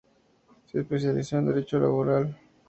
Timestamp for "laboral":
1.77-2.35